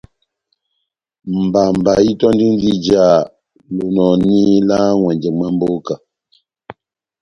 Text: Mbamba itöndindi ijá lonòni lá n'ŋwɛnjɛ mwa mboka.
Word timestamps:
Mbamba 1.43 1.91
itöndindi 2.09 2.67
ijá 2.75 3.03
lonòni 3.75 4.39
lá 4.69 4.79
n'ŋwɛnjɛ 4.93 5.29
mwa 5.37 5.47
mboka. 5.55 5.95